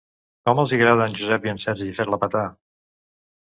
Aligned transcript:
Com 0.49 0.61
els 0.61 0.71
hi 0.71 0.77
agrada 0.77 1.03
a 1.05 1.09
en 1.11 1.17
Josep 1.19 1.45
i 1.49 1.51
en 1.53 1.61
Sergi 1.67 1.91
fer-la 2.01 2.21
petar. 2.25 2.43